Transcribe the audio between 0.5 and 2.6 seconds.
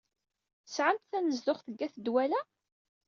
Tesɛamt tanezduɣt deg at Dwala?